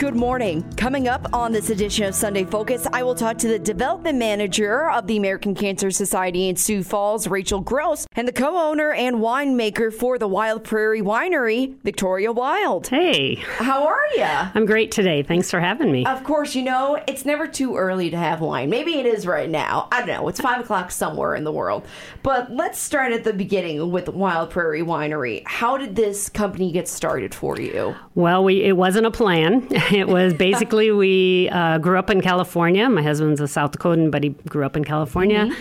[0.00, 0.64] Good morning.
[0.78, 4.90] Coming up on this edition of Sunday Focus, I will talk to the development manager
[4.90, 9.16] of the American Cancer Society in Sioux Falls, Rachel Gross, and the co owner and
[9.16, 12.88] winemaker for the Wilde Prairie Winery, Victoria Wilde.
[12.88, 13.34] Hey.
[13.58, 14.24] How are you?
[14.24, 15.22] I'm great today.
[15.22, 16.06] Thanks for having me.
[16.06, 18.70] Of course, you know, it's never too early to have wine.
[18.70, 19.86] Maybe it is right now.
[19.92, 20.28] I don't know.
[20.28, 21.86] It's five o'clock somewhere in the world.
[22.22, 25.42] But let's start at the beginning with Wilde Prairie Winery.
[25.44, 27.94] How did this company get started for you?
[28.14, 29.68] Well, we it wasn't a plan.
[29.92, 32.88] It was basically we uh, grew up in California.
[32.88, 35.46] My husband's a South Dakotan, but he grew up in California.
[35.46, 35.60] Mm-hmm.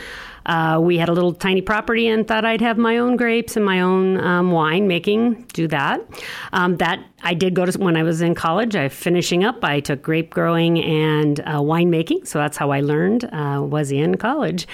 [0.49, 3.63] Uh, we had a little tiny property and thought I'd have my own grapes and
[3.63, 5.43] my own um, wine making.
[5.53, 6.01] Do that.
[6.53, 8.75] Um, that I did go to when I was in college.
[8.75, 9.63] I finishing up.
[9.63, 13.25] I took grape growing and uh, winemaking, so that's how I learned.
[13.25, 14.67] Uh, was in college,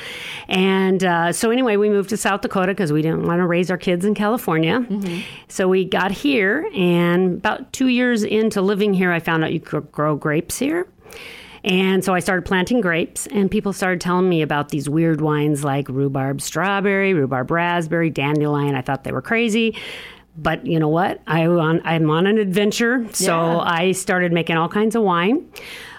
[0.48, 3.70] and uh, so anyway, we moved to South Dakota because we didn't want to raise
[3.70, 4.80] our kids in California.
[4.80, 5.22] Mm-hmm.
[5.50, 9.60] So we got here, and about two years into living here, I found out you
[9.60, 10.88] could grow grapes here.
[11.66, 15.64] And so I started planting grapes, and people started telling me about these weird wines
[15.64, 18.76] like rhubarb strawberry, rhubarb raspberry, dandelion.
[18.76, 19.76] I thought they were crazy.
[20.38, 21.22] But you know what?
[21.26, 23.60] I, am on an adventure, so yeah.
[23.60, 25.50] I started making all kinds of wine.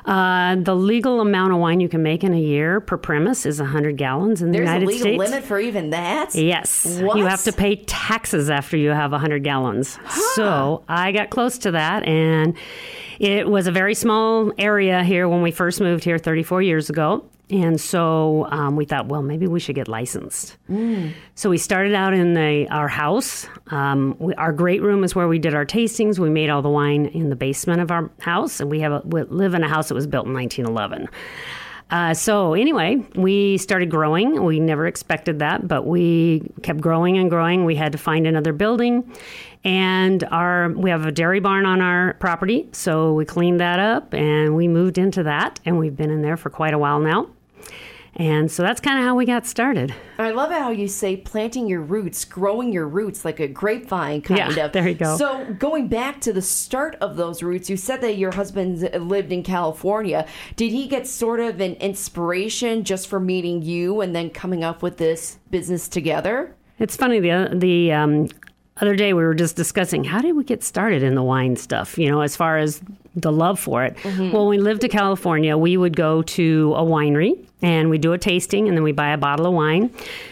[0.04, 3.58] Uh, the legal amount of wine you can make in a year per premise is
[3.58, 5.02] 100 gallons in the There's United States.
[5.02, 6.34] There's a legal limit for even that?
[6.34, 7.00] Yes.
[7.00, 7.16] What?
[7.16, 9.98] You have to pay taxes after you have 100 gallons.
[10.04, 10.34] Huh.
[10.34, 12.56] So I got close to that, and
[13.18, 17.24] it was a very small area here when we first moved here 34 years ago.
[17.48, 20.56] And so um, we thought, well, maybe we should get licensed.
[20.68, 21.12] Mm.
[21.36, 23.46] So we started out in the our house.
[23.68, 26.18] Um, we, our great room is where we did our tastings.
[26.18, 29.02] We made all the wine in the basement of our house, and we have a,
[29.04, 31.08] we live in a house that was built in 1911.
[31.88, 34.42] Uh, so anyway, we started growing.
[34.42, 37.64] We never expected that, but we kept growing and growing.
[37.64, 39.08] We had to find another building,
[39.66, 44.14] and our we have a dairy barn on our property, so we cleaned that up
[44.14, 47.28] and we moved into that, and we've been in there for quite a while now.
[48.18, 49.92] And so that's kind of how we got started.
[50.18, 54.56] I love how you say planting your roots, growing your roots like a grapevine kind
[54.56, 54.72] yeah, of.
[54.72, 55.18] There you go.
[55.18, 59.32] So going back to the start of those roots, you said that your husband lived
[59.32, 60.26] in California.
[60.54, 64.80] Did he get sort of an inspiration just for meeting you and then coming up
[64.80, 66.54] with this business together?
[66.78, 68.28] It's funny the the um,
[68.80, 71.98] other day we were just discussing how did we get started in the wine stuff
[71.98, 72.80] you know as far as
[73.14, 73.96] the love for it?
[73.96, 74.32] Mm-hmm.
[74.32, 78.12] well when we lived in california we would go to a winery and we do
[78.12, 79.90] a tasting and then we buy a bottle of wine.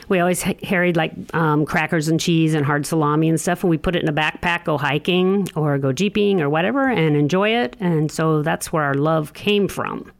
[0.09, 3.79] We always carried like um, crackers and cheese and hard salami and stuff and we
[3.79, 7.77] put it in a backpack go hiking or go jeeping or whatever and enjoy it.
[7.81, 10.13] And so that's where our love came from.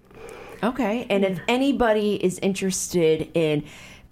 [0.63, 1.07] Okay.
[1.11, 3.65] And if anybody is interested in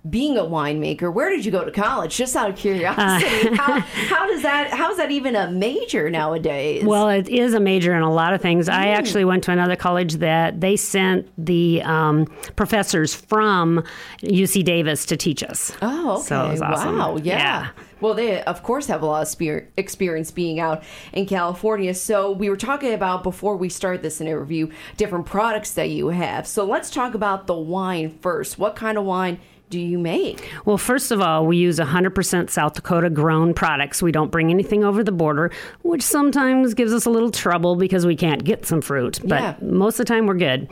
[0.08, 2.16] being a winemaker, where did you go to college?
[2.16, 4.70] Just out of curiosity, uh, how, how, does that?
[4.70, 6.84] How is that even a major nowadays?
[6.84, 8.68] Well, it is a major in a lot of things.
[8.68, 8.72] Mm.
[8.72, 12.26] I actually went to another college that they sent the um,
[12.56, 13.84] professors from
[14.22, 15.72] UC Davis to teach us.
[15.82, 16.26] Oh, okay.
[16.26, 16.98] So awesome.
[16.98, 17.38] Wow, yeah.
[17.38, 17.68] yeah.
[18.00, 20.82] Well, they of course have a lot of experience being out
[21.12, 21.94] in California.
[21.94, 26.48] So we were talking about before we start this interview different products that you have.
[26.48, 28.58] So let's talk about the wine first.
[28.58, 29.38] What kind of wine?
[29.72, 30.50] Do you make?
[30.66, 34.02] Well, first of all, we use 100% South Dakota grown products.
[34.02, 35.50] We don't bring anything over the border,
[35.80, 39.18] which sometimes gives us a little trouble because we can't get some fruit.
[39.24, 39.56] But yeah.
[39.62, 40.68] most of the time, we're good.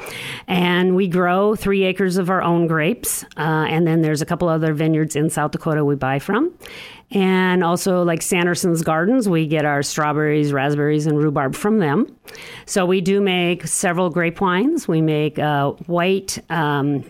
[0.46, 3.24] And we grow three acres of our own grapes.
[3.38, 6.52] Uh, and then there's a couple other vineyards in South Dakota we buy from.
[7.10, 12.14] And also, like Sanderson's Gardens, we get our strawberries, raspberries, and rhubarb from them.
[12.66, 14.86] So we do make several grape wines.
[14.86, 17.02] We make uh, white um,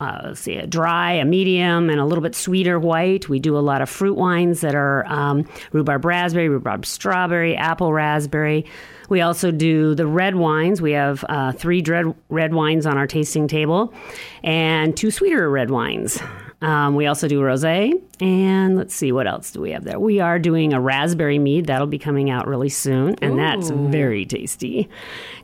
[0.00, 3.28] uh, let's see, a dry, a medium, and a little bit sweeter white.
[3.28, 7.92] We do a lot of fruit wines that are um, rhubarb raspberry, rhubarb strawberry, apple
[7.92, 8.64] raspberry.
[9.08, 10.80] We also do the red wines.
[10.80, 13.92] We have uh, three red, red wines on our tasting table
[14.44, 16.20] and two sweeter red wines.
[16.60, 20.00] Um, we also do rosé, and let's see what else do we have there.
[20.00, 23.36] We are doing a raspberry mead that'll be coming out really soon, and Ooh.
[23.36, 24.88] that's very tasty.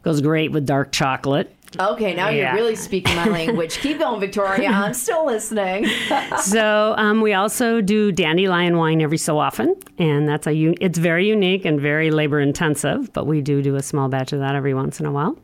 [0.02, 1.54] Goes great with dark chocolate.
[1.78, 2.46] Okay, now Yeah.
[2.54, 3.78] you're really speaking my language.
[3.78, 4.68] Keep going, Victoria.
[4.70, 5.86] I'm still listening.
[6.40, 10.98] so um, we also do dandelion wine every so often, and that's a u- it's
[10.98, 14.54] very unique and very labor intensive, but we do do a small batch of that
[14.54, 15.36] every once in a while.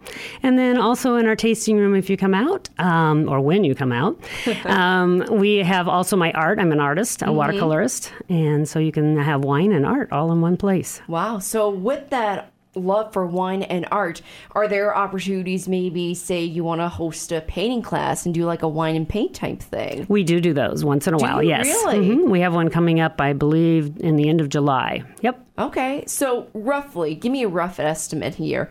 [0.43, 3.75] And then also in our tasting room, if you come out um, or when you
[3.75, 4.19] come out,
[4.65, 6.59] um, we have also my art.
[6.59, 10.41] I'm an artist, a watercolorist, and so you can have wine and art all in
[10.41, 11.01] one place.
[11.09, 11.39] Wow.
[11.39, 14.23] So, with that love for wine and art,
[14.53, 18.63] are there opportunities, maybe, say you want to host a painting class and do like
[18.63, 20.07] a wine and paint type thing?
[20.09, 21.43] We do do those once in a while.
[21.43, 21.99] you yes, really?
[22.09, 22.29] Mhm.
[22.29, 25.03] we have one coming up, I believe, in the end of July.
[25.23, 25.45] Yep.
[25.59, 26.05] Okay.
[26.07, 28.71] So, roughly, give me a rough estimate here.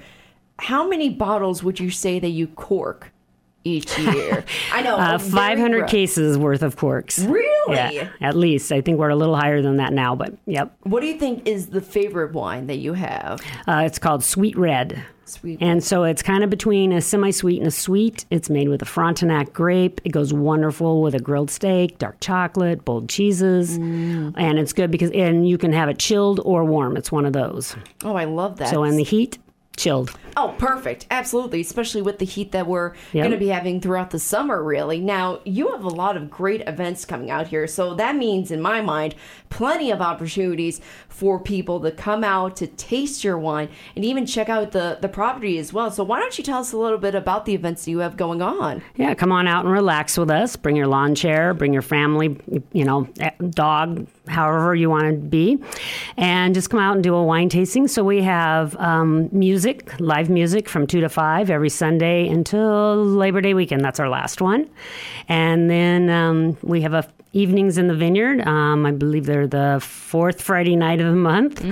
[0.57, 3.11] How many bottles would you say that you cork
[3.69, 4.43] each year?
[4.73, 4.97] I know.
[4.97, 7.19] Uh, 500 rough- cases worth of corks.
[7.19, 7.75] Really?
[7.75, 8.71] Yeah, at least.
[8.71, 10.75] I think we're a little higher than that now, but yep.
[10.83, 13.39] What do you think is the favorite wine that you have?
[13.67, 15.03] Uh, it's called Sweet Red.
[15.25, 15.59] Sweet.
[15.61, 18.25] And so it's kind of between a semi sweet and a sweet.
[18.31, 20.01] It's made with a Frontenac grape.
[20.03, 23.77] It goes wonderful with a grilled steak, dark chocolate, bold cheeses.
[23.77, 24.33] Mm.
[24.37, 26.97] And it's good because, and you can have it chilled or warm.
[26.97, 27.75] It's one of those.
[28.03, 28.69] oh, I love that.
[28.69, 29.37] So in the heat,
[29.79, 30.11] chilled.
[30.37, 31.05] Oh, perfect.
[31.11, 31.59] Absolutely.
[31.59, 33.23] Especially with the heat that we're Yep.
[33.23, 34.99] going to be having throughout the summer, really.
[34.99, 37.65] Now, you have a lot of great events coming out here.
[37.67, 39.15] So that means, in my mind,
[39.49, 40.79] plenty of opportunities
[41.09, 45.09] for people to come out to taste your wine and even check out the, the
[45.09, 45.91] property as well.
[45.91, 48.15] So, why don't you tell us a little bit about the events that you have
[48.15, 48.81] going on?
[48.95, 50.55] Yeah, come on out and relax with us.
[50.55, 52.37] Bring your lawn chair, bring your family,
[52.71, 55.57] you know, eh, dog, however you want to be,
[56.15, 57.87] and just come out and do a wine tasting.
[57.87, 59.68] So we have um, music,
[59.99, 63.83] live music from 2 to 5 every Sunday until Labor Day weekend.
[63.83, 64.69] That's our last one.
[65.27, 68.41] And then um, we have a evenings in the vineyard.
[68.47, 71.63] Um, I believe they're the fourth Friday night of the month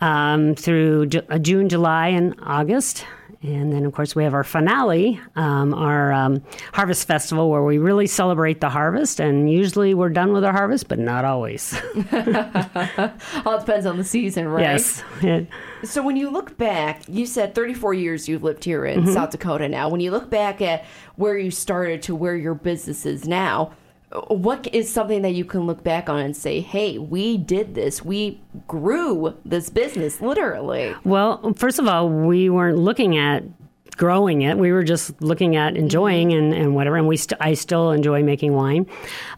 [0.00, 3.04] um, through Ju- uh, June, July, and August.
[3.42, 6.42] And then, of course, we have our finale, um, our um,
[6.72, 9.20] harvest festival, where we really celebrate the harvest.
[9.20, 11.74] And usually we're done with our harvest, but not always.
[13.44, 14.62] All depends on the season, right?
[14.62, 15.02] yes.
[15.22, 15.48] It-
[15.84, 19.06] So when you look back, you said 34 years you've lived here Mm-hmm.
[19.08, 19.88] in South Dakota now.
[19.88, 20.84] When you look back at
[21.16, 23.72] where you started to where your business is now,
[24.28, 28.04] what is something that you can look back on and say, "Hey, we did this.
[28.04, 33.44] We grew this business literally." well, first of all, we weren't looking at
[33.96, 34.58] growing it.
[34.58, 36.96] We were just looking at enjoying and, and whatever.
[36.96, 38.86] And we st- I still enjoy making wine.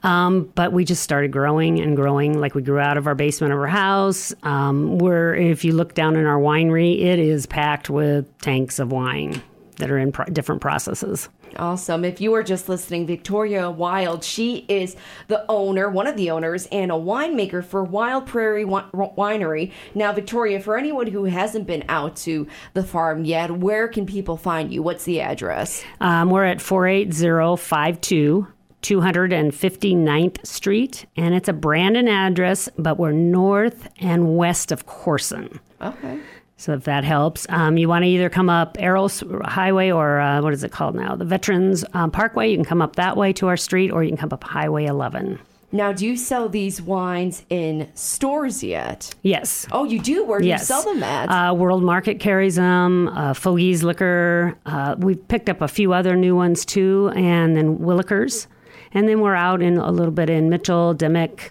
[0.02, 2.40] Um, but we just started growing and growing.
[2.40, 4.34] Like we grew out of our basement of our house.
[4.42, 8.90] Um, where if you look down in our winery, it is packed with tanks of
[8.90, 9.42] wine
[9.78, 11.28] that are in pro- different processes.
[11.56, 12.04] Awesome.
[12.04, 14.96] If you are just listening, Victoria Wilde, she is
[15.28, 19.72] the owner, one of the owners, and a winemaker for Wilde Prairie Wi- Winery.
[19.94, 24.36] Now, Victoria, for anyone who hasn't been out to the farm yet, where can people
[24.36, 24.82] find you?
[24.82, 25.82] What's the address?
[26.00, 28.46] Um, we're at 48052
[28.80, 35.58] 259th Street, and it's a Brandon address, but we're north and west of Corson.
[35.82, 36.20] Okay.
[36.60, 40.42] So if that helps, um, you want to either come up Arrows Highway or uh,
[40.42, 41.14] what is it called now?
[41.14, 42.50] The Veterans um, Parkway.
[42.50, 44.86] You can come up that way to our street, or you can come up Highway
[44.86, 45.38] 11.
[45.70, 49.14] Now, do you sell these wines in stores yet?
[49.22, 49.68] Yes.
[49.70, 50.24] Oh, you do?
[50.24, 50.62] Where do Yes.
[50.62, 51.28] you sell them at?
[51.28, 53.06] Uh, World Market carries them.
[53.08, 54.56] Uh, Fogies Liquor.
[54.66, 58.48] Uh, we've picked up a few other new ones too, and then Willikers.
[58.94, 61.50] And then we're out in a little bit in Mitchell, Dimock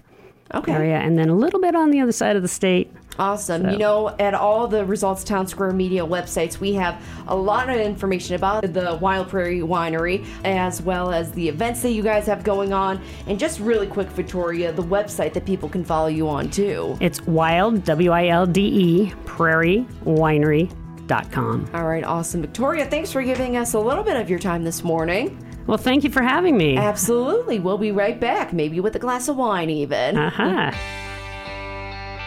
[0.53, 0.71] okay.
[0.71, 2.91] area, and then a little bit on the other side of the state.
[3.19, 3.69] Awesome.
[3.69, 8.35] You know, at all the Results Townsquare Media websites, we have a lot of information
[8.35, 12.73] about the Wilde Prairie Winery, as well as the events that you guys have going
[12.73, 13.01] on.
[13.25, 16.95] And just really quick, Victoria, the website that people can follow you on too.
[16.99, 21.69] It's wilde, W I L D E, prairie winery.com.
[21.73, 22.41] All right, awesome.
[22.41, 25.43] Victoria, thanks for giving us a little bit of your time this morning.
[25.67, 26.77] Well, thank you for having me.
[26.77, 27.59] Absolutely.
[27.59, 30.17] We'll be right back, maybe with a glass of wine, even.
[30.17, 30.71] Uh-huh.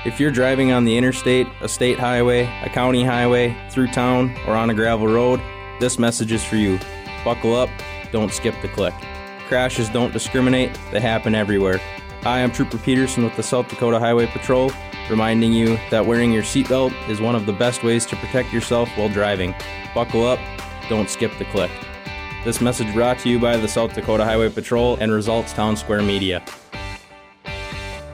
[0.02, 4.56] If you're driving on the interstate, a state highway, a county highway, through town, or
[4.56, 5.42] on a gravel road,
[5.78, 6.78] this message is for you.
[7.22, 7.68] Buckle up,
[8.10, 8.94] don't skip the click.
[9.46, 11.82] Crashes don't discriminate, they happen everywhere.
[12.22, 14.72] Hi, I'm Trooper Peterson with the South Dakota Highway Patrol,
[15.10, 18.88] reminding you that wearing your seatbelt is one of the best ways to protect yourself
[18.96, 19.54] while driving.
[19.94, 20.38] Buckle up,
[20.88, 21.70] don't skip the click.
[22.42, 26.42] This message brought to you by the South Dakota Highway Patrol and Results Townsquare Media.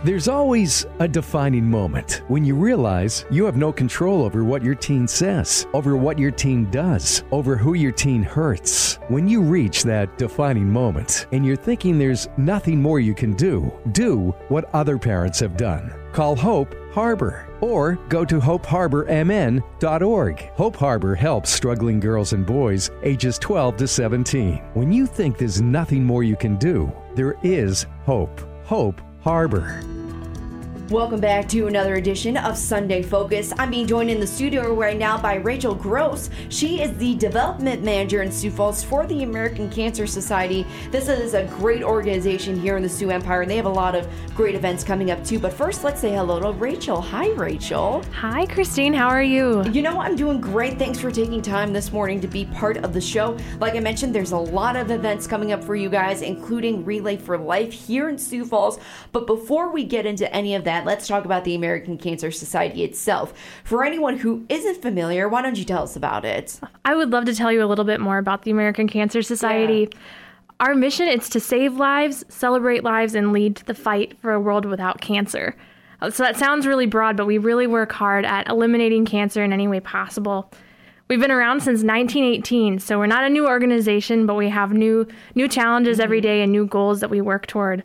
[0.06, 4.76] There's always a defining moment when you realize you have no control over what your
[4.76, 9.00] teen says, over what your teen does, over who your teen hurts.
[9.08, 13.72] When you reach that defining moment and you're thinking there's nothing more you can do,
[13.90, 15.92] do what other parents have done.
[16.12, 20.40] Call Hope Harbor or go to hopeharbormn.org.
[20.52, 24.58] Hope Harbor helps struggling girls and boys ages 12 to 17.
[24.74, 28.40] When you think there's nothing more you can do, there is hope.
[28.64, 29.82] Hope Harbor.
[30.90, 33.52] Welcome back to another edition of Sunday Focus.
[33.58, 36.30] I'm being joined in the studio right now by Rachel Gross.
[36.48, 40.64] She is the development manager in Sioux Falls for the American Cancer Society.
[40.92, 43.96] This is a great organization here in the Sioux Empire, and they have a lot
[43.96, 45.40] of great events coming up too.
[45.40, 47.00] But first, let's say hello to Rachel.
[47.00, 48.04] Hi, Rachel.
[48.12, 48.94] Hi, Christine.
[48.94, 49.64] How are you?
[49.70, 50.78] You know, I'm doing great.
[50.78, 53.36] Thanks for taking time this morning to be part of the show.
[53.58, 57.16] Like I mentioned, there's a lot of events coming up for you guys, including Relay
[57.16, 58.78] for Life here in Sioux Falls.
[59.10, 62.30] But before we get into any of that, that, let's talk about the American Cancer
[62.30, 63.32] Society itself.
[63.64, 66.60] For anyone who isn't familiar, why don't you tell us about it?
[66.84, 69.88] I would love to tell you a little bit more about the American Cancer Society.
[69.90, 69.98] Yeah.
[70.60, 74.64] Our mission is to save lives, celebrate lives, and lead the fight for a world
[74.66, 75.56] without cancer.
[76.00, 79.52] Uh, so that sounds really broad, but we really work hard at eliminating cancer in
[79.52, 80.50] any way possible.
[81.08, 85.06] We've been around since 1918, so we're not a new organization, but we have new
[85.34, 86.26] new challenges every mm-hmm.
[86.26, 87.84] day and new goals that we work toward.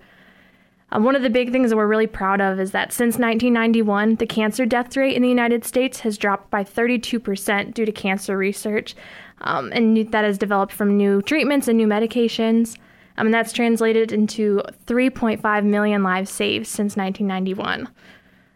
[0.91, 4.15] Um, one of the big things that we're really proud of is that since 1991,
[4.15, 8.37] the cancer death rate in the United States has dropped by 32% due to cancer
[8.37, 8.95] research.
[9.41, 12.77] Um, and that has developed from new treatments and new medications.
[13.17, 17.87] Um, and that's translated into 3.5 million lives saved since 1991.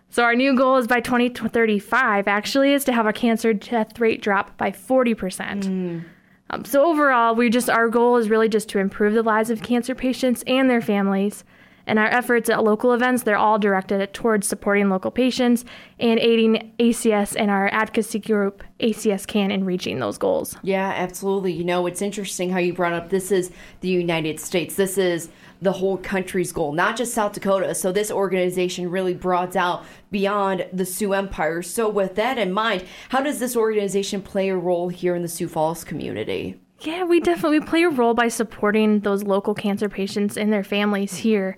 [0.09, 4.21] So our new goal is by 2035 actually is to have our cancer death rate
[4.21, 5.15] drop by 40%.
[5.15, 6.05] Mm.
[6.51, 9.63] Um, so overall, we just our goal is really just to improve the lives of
[9.63, 11.43] cancer patients and their families
[11.87, 15.65] and our efforts at local events, they're all directed towards supporting local patients
[15.99, 20.57] and aiding ACS and our advocacy group, ACS Can, in reaching those goals.
[20.63, 21.53] Yeah, absolutely.
[21.53, 23.51] You know, it's interesting how you brought up this is
[23.81, 24.75] the United States.
[24.75, 25.29] This is
[25.61, 27.73] the whole country's goal, not just South Dakota.
[27.75, 31.61] So this organization really broads out beyond the Sioux Empire.
[31.61, 35.27] So with that in mind, how does this organization play a role here in the
[35.27, 36.59] Sioux Falls community?
[36.81, 41.17] Yeah, we definitely play a role by supporting those local cancer patients and their families
[41.17, 41.57] here.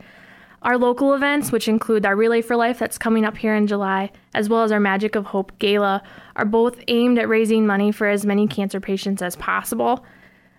[0.61, 4.11] Our local events, which include our Relay for Life that's coming up here in July,
[4.33, 6.01] as well as our Magic of Hope Gala,
[6.35, 10.03] are both aimed at raising money for as many cancer patients as possible.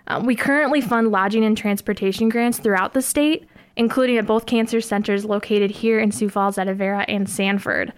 [0.06, 4.80] Um, we currently fund lodging and transportation grants throughout the state, including at both cancer
[4.80, 7.92] centers located here in Sioux Falls at Avera and Sanford.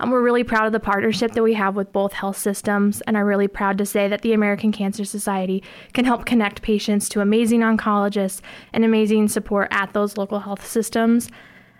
[0.00, 3.16] Um, we're really proud of the partnership that we have with both health systems and
[3.16, 5.62] are really proud to say that the American Cancer Society
[5.92, 8.40] can help connect patients to amazing oncologists
[8.72, 11.30] and amazing support at those local health systems.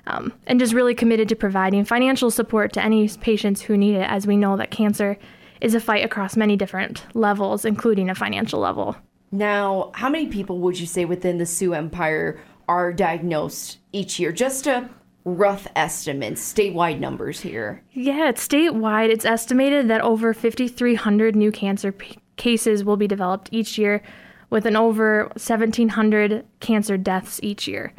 [0.06, 4.08] Um, and just really committed to providing financial support to any patients who need it,
[4.10, 5.18] as we know that cancer
[5.60, 8.96] is a fight across many different levels, including a financial level.
[9.30, 14.32] Now, how many people would you say within the Sioux Empire are diagnosed each year?
[14.32, 14.88] Just a
[15.24, 17.82] rough estimates, statewide numbers here.
[17.92, 19.10] Yeah, it's statewide.
[19.10, 24.02] It's estimated that over 5,300 new cancer p- cases will be developed each year,
[24.50, 27.92] with an over 1,700 cancer deaths each year.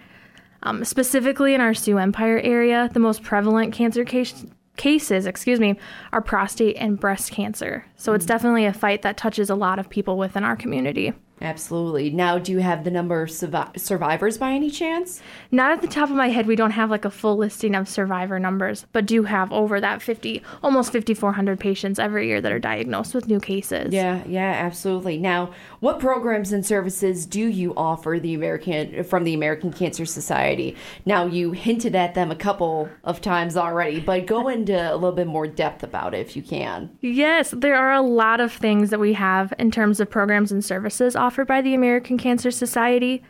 [0.63, 4.45] Um, specifically in our Sioux Empire area, the most prevalent cancer case-
[4.75, 5.77] cases, excuse me,
[6.11, 7.85] are prostate and breast cancer.
[7.95, 8.15] So mm-hmm.
[8.15, 11.13] it's definitely a fight that touches a lot of people within our community.
[11.41, 12.09] Absolutely.
[12.09, 15.21] Now, do you have the number of survivors by any chance?
[15.51, 16.47] Not at the top of my head.
[16.47, 20.01] We don't have like a full listing of survivor numbers, but do have over that
[20.01, 23.93] 50, almost 5,400 patients every year that are diagnosed with new cases.
[23.93, 25.17] Yeah, yeah, absolutely.
[25.17, 30.75] Now, what programs and services do you offer the American from the American Cancer Society?
[31.05, 35.11] Now, you hinted at them a couple of times already, but go into a little
[35.13, 36.89] bit more depth about it if you can.
[37.01, 40.63] Yes, there are a lot of things that we have in terms of programs and
[40.63, 43.21] services offered by the American Cancer Society.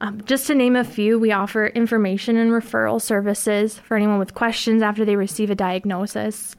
[0.00, 4.34] Um, just to name a few, we offer information and referral services for anyone with
[4.34, 6.56] questions after they receive a diagnosis.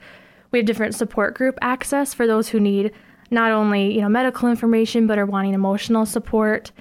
[0.51, 2.93] We have different support group access for those who need
[3.29, 6.71] not only you know medical information but are wanting emotional support.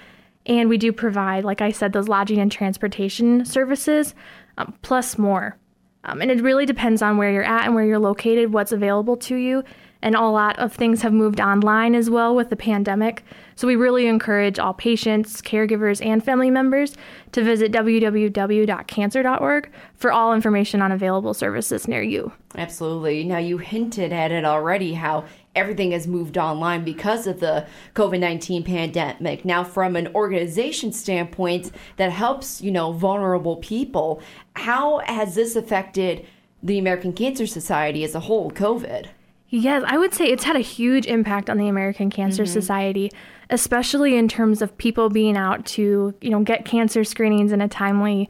[0.46, 4.14] And we do provide, like I said, those lodging and transportation services,
[4.58, 5.58] um, plus more.
[6.04, 9.16] Um, and it really depends on where you're at and where you're located, what's available
[9.16, 9.64] to you
[10.02, 13.24] and a lot of things have moved online as well with the pandemic.
[13.56, 16.94] So we really encourage all patients, caregivers, and family members
[17.32, 22.32] to visit www.cancer.org for all information on available services near you.
[22.54, 23.24] Absolutely.
[23.24, 25.24] Now, you hinted at it already how
[25.56, 29.44] everything has moved online because of the COVID 19 pandemic.
[29.44, 34.22] Now, from an organization standpoint that helps, you know, vulnerable people,
[34.54, 36.24] how has this affected
[36.62, 39.08] the American Cancer Society as a whole, COVID?
[39.50, 42.52] Yes, I would say it's had a huge impact on the American Cancer mm-hmm.
[42.52, 43.10] Society,
[43.48, 47.68] especially in terms of people being out to, you know, get cancer screenings in a
[47.68, 48.28] timely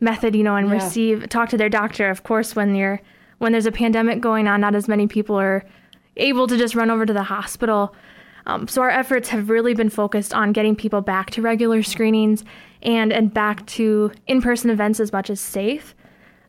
[0.00, 0.74] method, you know, and Yeah.
[0.74, 2.10] receive talk to their doctor.
[2.10, 3.00] Of course, when you're
[3.38, 5.64] when there's a pandemic going on, not as many people are
[6.16, 7.94] able to just run over to the hospital.
[8.46, 12.44] Um, so our efforts have really been focused on getting people back to regular screenings
[12.82, 15.94] and and back to in-person events as much as safe.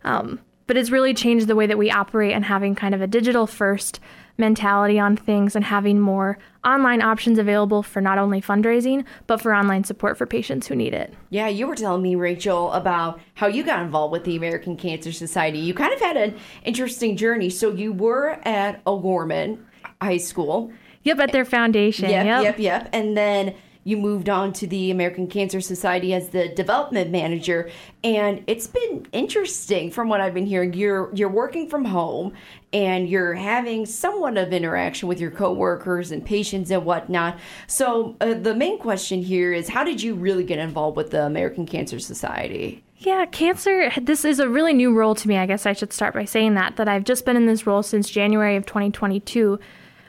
[0.04, 3.08] Um, but it's really changed the way that we operate and having kind of a
[3.08, 4.00] digital first
[4.38, 9.52] mentality on things and having more online options available for not only fundraising but for
[9.52, 11.12] online support for patients who need it.
[11.32, 15.12] Yeah, you were telling me, Rachel, about how you got involved with the American Cancer
[15.12, 15.58] Society.
[15.58, 17.50] You kind of had an interesting journey.
[17.50, 19.66] So you were at O'Gorman
[20.00, 20.72] High School.
[21.02, 22.12] Yep, at their foundation.
[22.12, 22.90] Yep, Yep, yep, yep.
[22.94, 27.70] And then you moved on to the American Cancer Society as the development manager,
[28.04, 30.74] and it's been interesting from what I've been hearing.
[30.74, 32.34] You're you're working from home,
[32.74, 37.40] and you're having somewhat of interaction with your coworkers and patients and whatnot.
[37.68, 41.26] So uh, the main question here is, how did you really get involved with the
[41.26, 42.84] American Cancer Society?
[43.02, 45.38] Yeah, cancer, this is a really new role to me.
[45.38, 47.82] I guess I should start by saying that, that I've just been in this role
[47.82, 49.58] since January of 2022.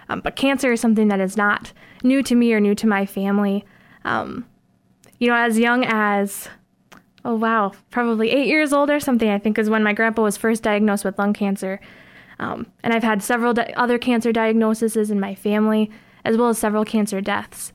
[0.08, 1.72] Um, but cancer is something that is not
[2.02, 3.64] new to me or new to my family.
[4.04, 4.46] Um,
[5.18, 6.48] you know, as young as,
[7.24, 10.36] oh wow, probably eight years old or something, I think is when my grandpa was
[10.36, 11.80] first diagnosed with lung cancer.
[12.38, 15.90] Um, and I've had several di- other cancer diagnoses in my family,
[16.24, 17.72] as well as several cancer deaths.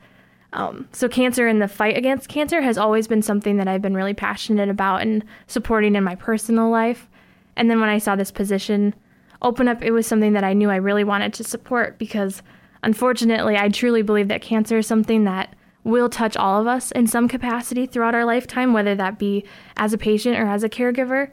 [0.53, 3.93] Um, so, cancer and the fight against cancer has always been something that I've been
[3.93, 7.07] really passionate about and supporting in my personal life.
[7.55, 8.95] And then when I saw this position
[9.41, 12.41] open up, it was something that I knew I really wanted to support because,
[12.85, 17.07] unfortunately, I truly believe that cancer is something that will touch all of us in
[17.07, 19.43] some capacity throughout our lifetime, whether that be
[19.75, 21.31] as a patient or as a caregiver.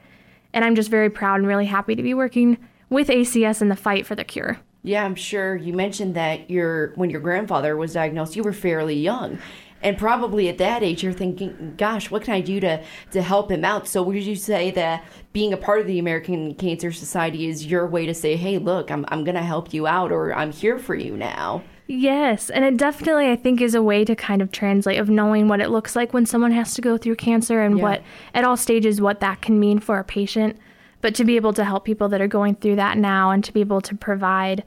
[0.52, 2.58] And I'm just very proud and really happy to be working
[2.90, 4.58] with ACS in the fight for the cure.
[4.82, 8.96] Yeah, I'm sure you mentioned that your when your grandfather was diagnosed, you were fairly
[8.96, 9.38] young.
[9.82, 13.50] And probably at that age you're thinking, gosh, what can I do to to help
[13.50, 13.88] him out?
[13.88, 17.86] So would you say that being a part of the American Cancer Society is your
[17.86, 20.78] way to say, "Hey, look, I'm I'm going to help you out or I'm here
[20.78, 24.52] for you now." Yes, and it definitely I think is a way to kind of
[24.52, 27.76] translate of knowing what it looks like when someone has to go through cancer and
[27.78, 27.82] Yeah.
[27.82, 28.02] what
[28.34, 30.56] at all stages what that can mean for a patient.
[31.00, 33.52] But to be able to help people that are going through that now and to
[33.52, 34.62] be able to provide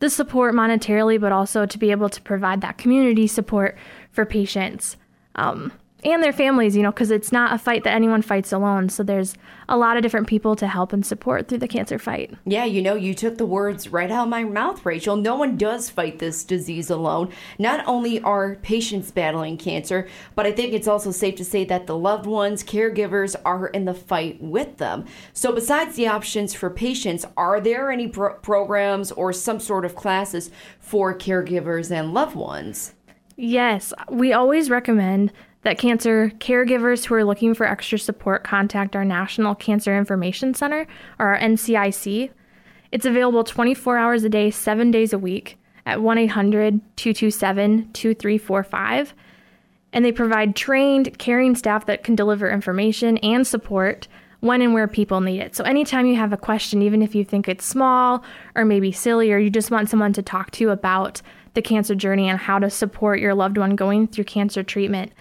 [0.00, 3.76] the support monetarily, but also to be able to provide that community support
[4.12, 4.96] for patients
[5.34, 5.72] um,
[6.04, 8.88] and their families, you know, because it's not a fight that anyone fights alone.
[8.88, 9.36] So there's
[9.68, 12.34] a lot of different people to help and support through the cancer fight.
[12.44, 15.16] Yeah, you know, you took the words right out of my mouth, Rachel.
[15.16, 17.30] No one does fight this disease alone.
[17.58, 21.86] Not only are patients battling cancer, but I think it's also safe to say that
[21.86, 25.04] the loved ones, caregivers are in the fight with them.
[25.32, 29.94] So, besides the options for patients, are there any pro- programs or some sort of
[29.94, 32.94] classes for caregivers and loved ones?
[33.36, 39.04] Yes, we always recommend that cancer caregivers who are looking for extra support contact our
[39.04, 40.86] National Cancer Information Center,
[41.18, 42.30] or our NCIC.
[42.90, 49.14] It's available 24 hours a day, seven days a week at 1 800 227 2345.
[49.94, 54.08] And they provide trained, caring staff that can deliver information and support
[54.40, 55.54] when and where people need it.
[55.54, 58.24] So, anytime you have a question, even if you think it's small
[58.56, 61.22] or maybe silly, or you just want someone to talk to about
[61.54, 65.12] the cancer journey and how to support your loved one going through cancer treatment,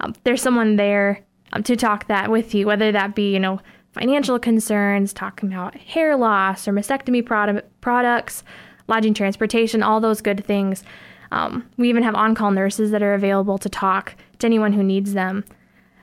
[0.00, 3.60] um, there's someone there um, to talk that with you, whether that be, you know,
[3.92, 8.44] financial concerns, talking about hair loss or mastectomy produ- products,
[8.86, 10.84] lodging transportation, all those good things.
[11.30, 14.82] Um, we even have on call nurses that are available to talk to anyone who
[14.82, 15.44] needs them.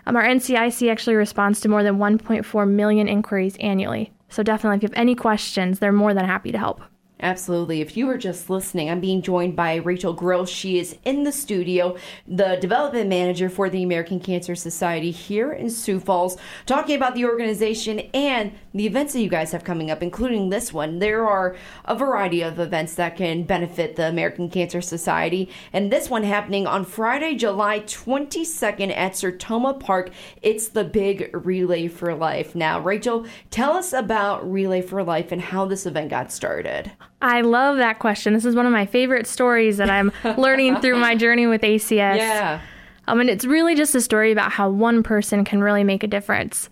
[0.06, 4.12] Um, our NCIC actually responds to more than 1.4 million inquiries annually.
[4.30, 6.82] So, definitely, if you have any questions, they're more than happy to help.
[7.22, 7.80] Absolutely.
[7.80, 10.50] If you were just listening, I'm being joined by Rachel Gross.
[10.50, 11.96] She is in the studio,
[12.28, 17.24] the development manager for the American Cancer Society here in Sioux Falls, talking about the
[17.24, 21.00] organization and the events that you guys have coming up, including this one.
[21.00, 26.10] There are a variety of events that can benefit the American Cancer Society, and this
[26.10, 30.12] one happening on Friday, July 22nd at Sertoma Park.
[30.42, 32.56] It's the big Relay for Life.
[32.56, 36.92] Now, Rachel, tell us about Relay for Life and how this event got started.
[37.22, 38.34] I love that question.
[38.34, 42.18] This is one of my favorite stories that I'm learning through my journey with ACS.
[42.18, 42.62] Yeah.
[43.08, 46.08] Um, and it's really just a story about how one person can really make a
[46.08, 46.70] difference.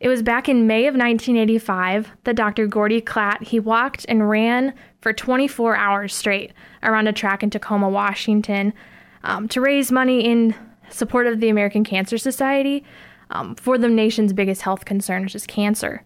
[0.00, 2.66] It was back in May of 1985 that Dr.
[2.66, 7.88] Gordy Klatt, he walked and ran for 24 hours straight around a track in Tacoma,
[7.88, 8.74] Washington,
[9.22, 10.54] um, to raise money in
[10.90, 12.84] support of the American Cancer Society
[13.30, 16.02] um, for the nation's biggest health concern, which is cancer.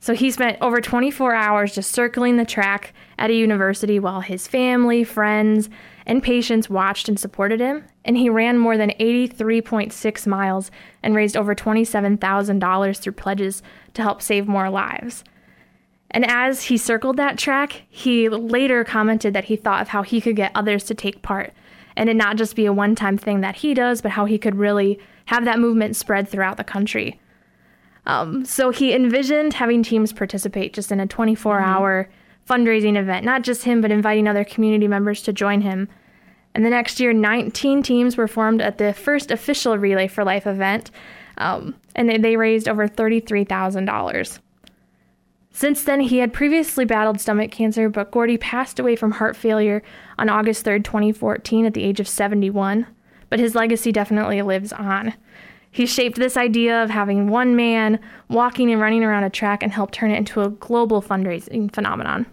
[0.00, 4.46] So he spent over 24 hours just circling the track at a university while his
[4.46, 5.68] family, friends,
[6.06, 10.70] and patients watched and supported him, and he ran more than 83.6 miles
[11.02, 13.62] and raised over $27,000 through pledges
[13.94, 15.24] to help save more lives.
[16.10, 20.20] And as he circled that track, he later commented that he thought of how he
[20.20, 21.52] could get others to take part
[21.98, 24.38] and it not just be a one time thing that he does, but how he
[24.38, 27.20] could really have that movement spread throughout the country.
[28.08, 32.08] Um, so he envisioned having teams participate just in a 24 hour
[32.48, 35.88] fundraising event, not just him, but inviting other community members to join him.
[36.54, 40.46] And the next year, 19 teams were formed at the first official Relay for Life
[40.46, 40.90] event,
[41.36, 44.38] um, and they raised over $33,000.
[45.50, 49.82] Since then, he had previously battled stomach cancer, but Gordy passed away from heart failure
[50.18, 52.86] on August 3rd, 2014, at the age of 71.
[53.28, 55.14] But his legacy definitely lives on.
[55.78, 59.70] He shaped this idea of having one man walking and running around a track and
[59.70, 62.26] helped turn it into a global fundraising phenomenon.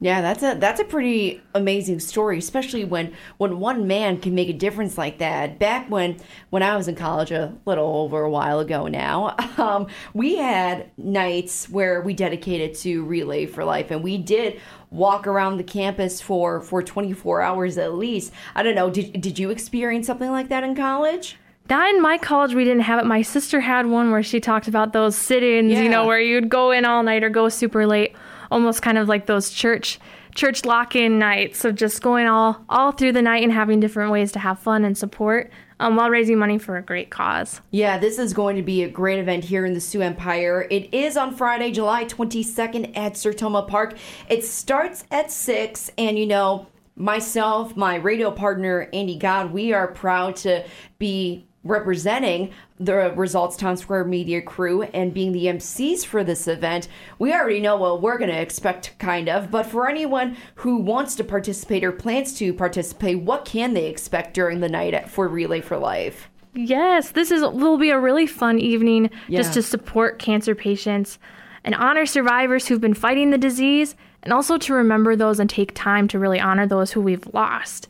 [0.00, 4.48] Yeah, that's a that's a pretty amazing story, especially when when one man can make
[4.48, 5.58] a difference like that.
[5.58, 6.16] Back when
[6.48, 10.90] when I was in college, a little over a while ago now, um, we had
[10.96, 14.58] nights where we dedicated to Relay for Life, and we did
[14.90, 18.32] walk around the campus for for 24 hours at least.
[18.54, 18.88] I don't know.
[18.88, 21.36] Did did you experience something like that in college?
[21.68, 23.06] Not in my college, we didn't have it.
[23.06, 25.82] My sister had one where she talked about those sit-ins, Yeah.
[25.82, 28.14] you know, where you'd go in all night or go super late,
[28.50, 29.98] almost kind of like those church
[30.34, 34.30] church lock-in nights of just going all all through the night and having different ways
[34.32, 35.50] to have fun and support
[35.80, 37.62] um, while raising money for a great cause.
[37.70, 40.66] Yeah, this is going to be a great event here in the Sioux Empire.
[40.70, 43.94] It is on Friday, July 22nd at Sertoma Park.
[44.28, 49.88] It starts at 6, and you know, myself, my radio partner, Andy God, we are
[49.88, 50.64] proud to
[50.98, 56.88] be representing the Results Townsquare Media crew and being the MCs for this event.
[57.18, 61.14] We already know what we're going to expect, kind of, but for anyone who wants
[61.16, 65.28] to participate or plans to participate, what can they expect during the night at, for
[65.28, 66.28] Relay for Life?
[66.54, 69.38] Yes, this is will be a really fun evening Yeah.
[69.40, 71.18] just to support cancer patients
[71.64, 75.74] and honor survivors who've been fighting the disease and also to remember those and take
[75.74, 77.88] time to really honor those who we've lost.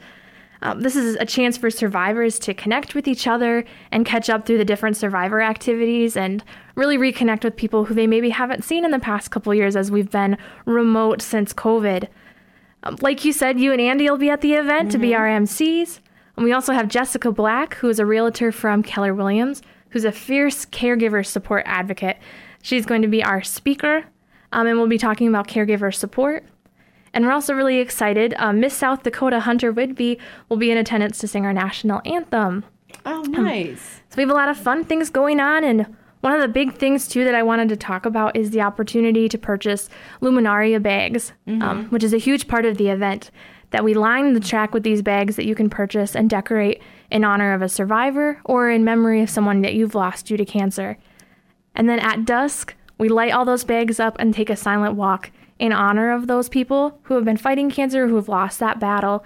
[0.62, 4.46] Um, this is a chance for survivors to connect with each other and catch up
[4.46, 6.42] through the different survivor activities and
[6.74, 9.90] really reconnect with people who they maybe haven't seen in the past couple years as
[9.90, 12.08] we've been remote since COVID.
[12.82, 15.26] Um, like you said, you and Andy will be at the event to be our
[15.26, 16.00] MCs.
[16.36, 20.12] And we also have Jessica Black, who is a realtor from Keller Williams, who's a
[20.12, 22.18] fierce caregiver support advocate.
[22.62, 24.04] She's going to be our speaker,
[24.52, 26.44] um, and we'll be talking about caregiver support.
[27.16, 28.34] And we're also really excited.
[28.36, 32.62] Uh, Miss South Dakota Hunter Widvey will be in attendance to sing our national anthem.
[33.06, 34.02] Oh, nice.
[34.10, 36.74] So we have a lot of fun things going on, and one of the big
[36.74, 39.88] things too that I wanted to talk about is the opportunity to purchase
[40.20, 43.30] Luminaria bags, um, which is a huge part of the event.
[43.70, 47.24] That we line the track with these bags that you can purchase and decorate in
[47.24, 50.98] honor of a survivor or in memory of someone that you've lost due to cancer.
[51.74, 55.30] And then at dusk, we light all those bags up and take a silent walk
[55.58, 59.24] in honor of those people who have been fighting cancer, who have lost that battle.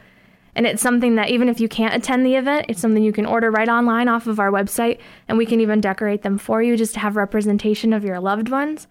[0.55, 3.27] And it's something that even if you can't attend the event, it's something you can
[3.27, 6.77] order right online off of our website, and we can even decorate them for you
[6.77, 8.88] just to have representation of your loved ones.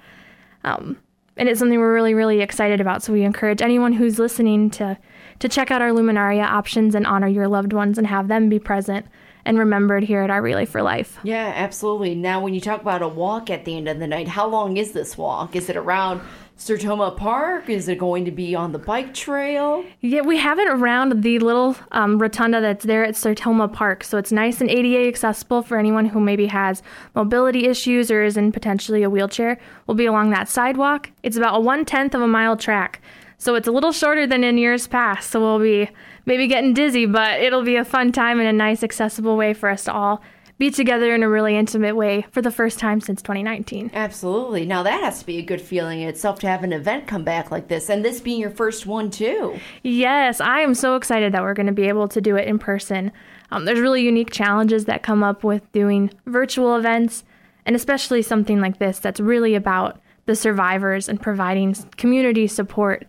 [0.64, 0.98] Um,
[1.36, 3.02] and it's something we're really, really excited about.
[3.02, 4.98] So we encourage anyone who's listening to
[5.40, 8.60] to check out our Luminaria options and honor your loved ones and have them be
[8.60, 9.06] present
[9.46, 11.18] and remembered here at our Relay for Life.
[11.24, 12.14] Yeah, absolutely.
[12.14, 14.76] Now, when you talk about a walk at the end of the night, how long
[14.76, 15.56] is this walk?
[15.56, 16.20] Is it around
[16.60, 17.70] Sertoma Park?
[17.70, 19.86] Is it going to be on the bike trail?
[20.02, 24.04] Yeah, we have it around the little um, rotunda that's there at Sertoma Park.
[24.04, 26.84] So it's nice and ADA accessible for anyone who maybe has
[27.16, 29.58] mobility issues or is in potentially a wheelchair.
[29.88, 31.10] We'll be along that sidewalk.
[31.24, 33.02] It's about a one tenth of a mile track.
[33.38, 35.32] So it's a little shorter than in years past.
[35.32, 35.90] So we'll be
[36.26, 39.70] maybe getting dizzy, but it'll be a fun time and a nice, accessible way for
[39.70, 40.22] us to all
[40.60, 43.92] be together in a really intimate way for the first time since 2019.
[43.94, 44.66] Absolutely.
[44.66, 47.24] Now, that has to be a good feeling in itself to have an event come
[47.24, 49.58] back like this, and this being your first one, too.
[49.84, 52.60] Yes, I am so excited that we're going to be able to do it in
[52.60, 53.14] person.
[53.52, 57.24] Um, there's really unique challenges that come up with doing virtual events,
[57.66, 63.08] and especially something like this that's really about the survivors and providing community support.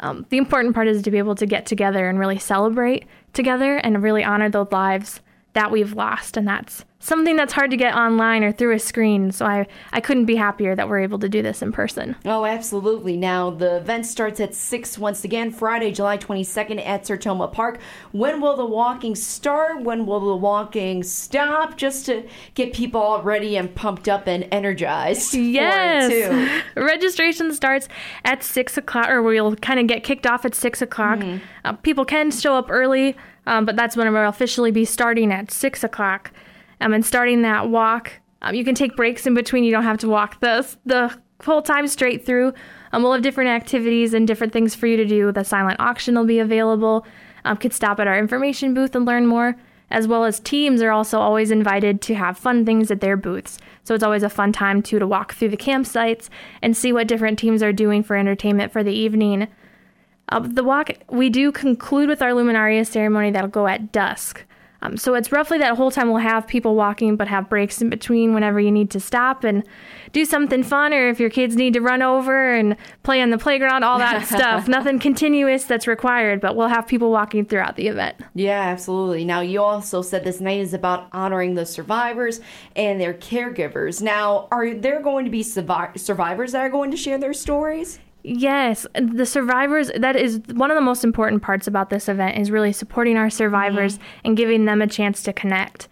[0.00, 3.76] Um, the important part is to be able to get together and really celebrate together
[3.76, 5.20] and really honor those lives
[5.58, 9.32] that we've lost, and that's something that's hard to get online or through a screen.
[9.32, 12.14] So I, I couldn't be happier that we're able to do this in person.
[12.24, 13.16] Oh, absolutely.
[13.16, 17.80] Now, the event starts at 6 once again, Friday, July 22nd at Sertoma Park.
[18.12, 19.82] When will the walking start?
[19.82, 21.76] When will the walking stop?
[21.76, 25.34] Just to get people all ready and pumped up and energized.
[25.34, 26.62] Yes.
[26.76, 27.88] Registration starts
[28.24, 31.18] at 6 o'clock, or we'll kind of get kicked off at 6 o'clock.
[31.18, 31.44] Mm-hmm.
[31.64, 33.16] Uh, people can show up early,
[33.48, 36.32] um, but that's when we'll officially be starting at 6 o'clock
[36.82, 38.12] um, and starting that walk.
[38.42, 39.64] Um, you can take breaks in between.
[39.64, 42.52] You don't have to walk the the whole time straight through.
[42.92, 45.32] Um, we'll have different activities and different things for you to do.
[45.32, 47.06] The silent auction will be available.
[47.44, 49.56] Um, could stop at our information booth and learn more.
[49.90, 53.58] As well as teams are also always invited to have fun things at their booths.
[53.84, 56.28] So it's always a fun time too to walk through the campsites
[56.60, 59.48] and see what different teams are doing for entertainment for the evening.
[60.30, 64.44] Uh, the walk we do conclude with our luminaria ceremony that'll go at dusk.
[64.80, 67.90] Um, so it's roughly that whole time we'll have people walking, but have breaks in
[67.90, 69.64] between whenever you need to stop and
[70.12, 73.38] do something fun, or if your kids need to run over and play on the
[73.38, 74.68] playground, all that stuff.
[74.68, 78.16] Nothing continuous that's required, but we'll have people walking throughout the event.
[78.34, 79.24] Yeah, absolutely.
[79.24, 82.40] Now, you also said this night is about honoring the survivors
[82.76, 84.00] and their caregivers.
[84.00, 87.98] Now, are there going to be survivors that are going to share their stories?
[88.24, 92.50] Yes, the survivors, that is one of the most important parts about this event is
[92.50, 94.20] really supporting our survivors mm-hmm.
[94.24, 95.88] and giving them a chance to connect.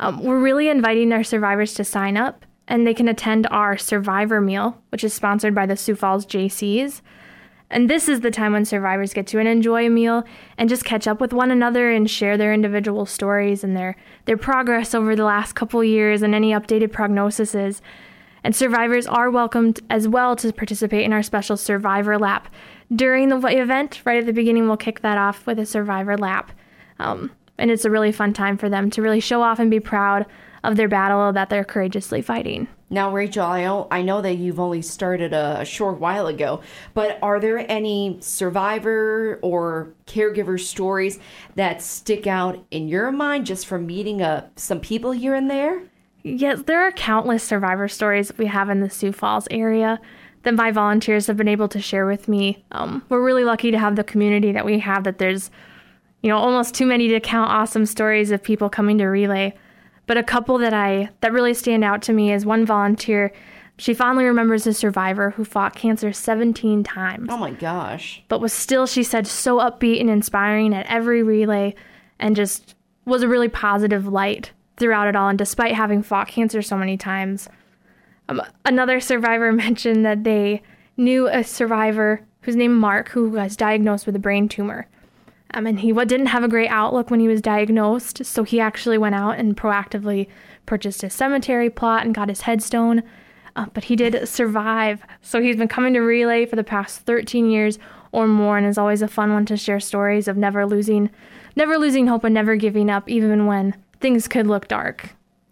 [0.00, 4.40] Um, we're really inviting our survivors to sign up and they can attend our survivor
[4.40, 7.02] meal, which is sponsored by the Sioux Falls Jaycees.
[7.68, 10.24] And this is the time when survivors get to enjoy a meal
[10.58, 14.36] and just catch up with one another and share their individual stories and their, their
[14.36, 17.80] progress over the last couple years and any updated prognoses.
[18.42, 22.48] And survivors are welcomed as well to participate in our special Survivor Lap.
[22.94, 26.52] During the event, right at the beginning, we'll kick that off with a Survivor Lap.
[26.98, 29.80] Um, and it's a really fun time for them to really show off and be
[29.80, 30.26] proud
[30.64, 32.68] of their battle that they're courageously fighting.
[32.92, 36.60] Now, Rachel, I know, that you've only started a, a, short while ago,
[36.92, 41.20] but are there any survivor or caregiver stories
[41.54, 45.82] that stick out in your mind just from meeting uh, some people here and there?
[46.22, 50.00] Yes, there are countless survivor stories we have in the Sioux Falls area
[50.42, 52.64] that my volunteers have been able to share with me.
[52.72, 55.04] Um, we're really lucky to have the community that we have.
[55.04, 55.50] That there's,
[56.22, 57.50] you know, almost too many to count.
[57.50, 59.54] Awesome stories of people coming to relay,
[60.06, 63.32] but a couple that I that really stand out to me is one volunteer.
[63.76, 67.28] She fondly remembers a survivor who fought cancer 17 times.
[67.30, 68.22] Oh my gosh!
[68.28, 71.74] But was still, she said, so upbeat and inspiring at every relay,
[72.18, 72.74] and just
[73.06, 75.28] was a really positive light throughout it all.
[75.28, 77.48] And despite having fought cancer so many times,
[78.28, 80.62] um, another survivor mentioned that they
[80.96, 84.88] knew a survivor whose name Mark, who was diagnosed with a brain tumor.
[85.52, 88.98] Um, and he didn't have a great outlook when he was diagnosed, so he actually
[88.98, 90.28] went out and proactively
[90.64, 93.02] purchased a cemetery plot and got his headstone.
[93.56, 97.50] Uh, but he did survive, so he's been coming to Relay for the past 13
[97.50, 97.80] years
[98.12, 101.10] or more, and is always a fun one to share stories of never losing,
[101.56, 105.10] never losing hope and never giving up, even when things could look dark.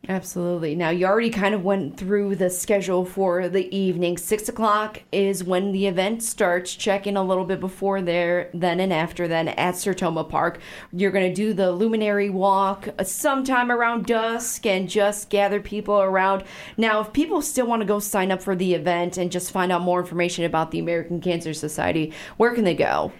[0.09, 0.75] Absolutely.
[0.75, 4.17] Now, you already kind of went through the schedule for the evening.
[4.17, 6.75] Six o'clock is when the event starts.
[6.75, 10.61] Check in a little bit before there, then and after, then at Sertoma Park.
[10.93, 16.45] You're going to do the luminary walk sometime around dusk and just gather people around.
[16.79, 19.71] Now, if people still want to go sign up for the event and just find
[19.71, 23.13] out more information about the American Cancer Society, where can they go?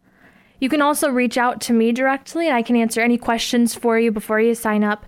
[0.60, 4.12] You can also reach out to me directly, I can answer any questions for you
[4.12, 5.06] before you sign up.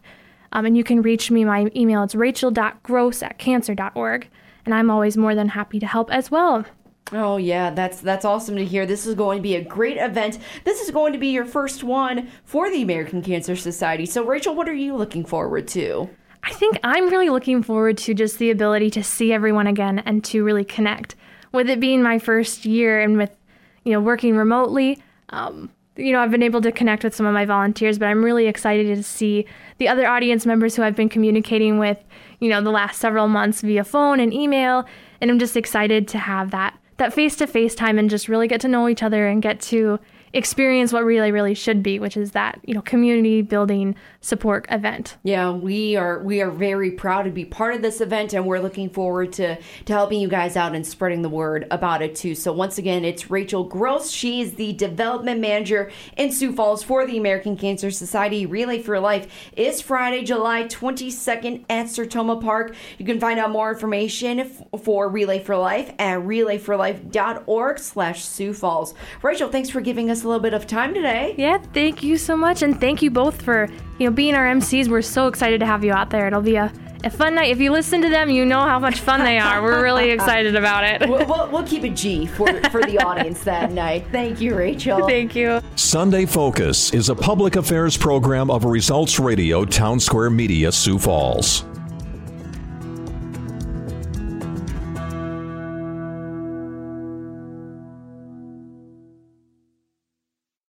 [0.51, 1.45] Um, and you can reach me.
[1.45, 4.29] My email is rachel.gross at cancer.org,
[4.65, 6.65] and I'm always more than happy to help as well.
[7.12, 8.86] Oh yeah, that's that's awesome to hear.
[8.86, 10.38] This is going to be a great event.
[10.63, 14.06] This is going to be your first one for the American Cancer Society.
[14.06, 16.10] So Rachel, what are you looking forward to?
[16.43, 20.24] I think I'm really looking forward to just the ability to see everyone again and
[20.26, 21.15] to really connect.
[21.52, 23.36] With it being my first year and with
[23.84, 27.34] you know working remotely, um, you know I've been able to connect with some of
[27.34, 29.48] my volunteers, but I'm really excited to see
[29.80, 31.98] the other audience members who I've been communicating with,
[32.39, 34.86] you know, the last several months via phone and email,
[35.19, 38.47] and I'm just excited to have that that face to face time and just really
[38.47, 39.99] get to know each other and get to
[40.34, 45.18] experience what relay really should be which is that you know community building support event.
[45.24, 48.60] Yeah we are we are very proud to be part of this event and we're
[48.60, 52.36] looking forward to to helping you guys out and spreading the word about it too.
[52.36, 54.12] So once again it's rachel gross.
[54.12, 58.46] She is the development manager in sioux falls for the american cancer society.
[58.46, 62.76] Relay for life is friday july 22nd at sertoma park.
[62.98, 68.54] You can find out more information f- for relay for life at relayforlife.org slash sioux
[68.54, 68.94] falls.
[69.22, 71.34] Rachel thanks for giving us a little bit of time today.
[71.38, 74.88] Yeah, thank you so much, and thank you both for you know being our MCs.
[74.88, 76.27] We're so excited to have you out there.
[76.27, 76.71] It'll be a,
[77.03, 77.51] a fun night.
[77.51, 79.62] If you listen to them, you know how much fun they are.
[79.62, 81.10] We're really excited about it.
[81.10, 84.05] We'll, we'll, we'll keep it G for, for the audience that night.
[84.12, 85.08] Thank you, Rachel.
[85.08, 85.62] Thank you.
[85.75, 91.63] Sunday Focus is a public affairs program of Results Radio Townsquare Media, Sioux Falls.